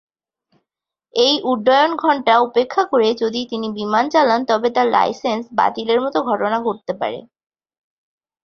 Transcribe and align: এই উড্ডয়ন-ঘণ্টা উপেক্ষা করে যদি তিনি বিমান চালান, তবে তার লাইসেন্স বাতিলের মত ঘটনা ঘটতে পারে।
এই 1.13 1.33
উড্ডয়ন-ঘণ্টা 1.43 2.33
উপেক্ষা 2.39 2.83
করে 2.85 3.07
যদি 3.21 3.41
তিনি 3.51 3.67
বিমান 3.77 4.05
চালান, 4.09 4.41
তবে 4.45 4.67
তার 4.75 4.87
লাইসেন্স 4.89 5.43
বাতিলের 5.57 5.99
মত 6.01 6.15
ঘটনা 6.29 6.57
ঘটতে 6.67 6.93
পারে। 7.01 7.19